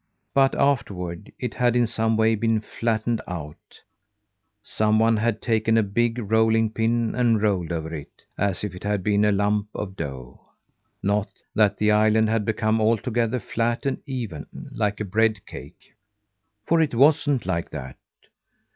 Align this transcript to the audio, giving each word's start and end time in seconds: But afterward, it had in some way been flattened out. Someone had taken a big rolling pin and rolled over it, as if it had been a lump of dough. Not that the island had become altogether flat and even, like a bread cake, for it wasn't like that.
But 0.33 0.55
afterward, 0.59 1.31
it 1.37 1.53
had 1.53 1.75
in 1.75 1.85
some 1.85 2.17
way 2.17 2.33
been 2.33 2.59
flattened 2.59 3.21
out. 3.27 3.81
Someone 4.63 5.17
had 5.17 5.43
taken 5.43 5.77
a 5.77 5.83
big 5.83 6.17
rolling 6.31 6.71
pin 6.71 7.13
and 7.13 7.39
rolled 7.39 7.71
over 7.71 7.93
it, 7.93 8.25
as 8.35 8.63
if 8.63 8.73
it 8.73 8.83
had 8.83 9.03
been 9.03 9.23
a 9.23 9.31
lump 9.31 9.67
of 9.75 9.95
dough. 9.95 10.41
Not 11.03 11.29
that 11.53 11.77
the 11.77 11.91
island 11.91 12.29
had 12.29 12.45
become 12.45 12.81
altogether 12.81 13.39
flat 13.39 13.85
and 13.85 14.01
even, 14.07 14.47
like 14.71 14.99
a 14.99 15.05
bread 15.05 15.45
cake, 15.45 15.93
for 16.65 16.81
it 16.81 16.95
wasn't 16.95 17.45
like 17.45 17.69
that. 17.69 17.95